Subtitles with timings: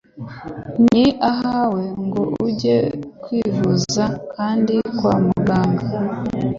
[0.89, 2.77] ni ahawe ngo ujye
[3.21, 5.85] kwivuza kandi kwa muganga.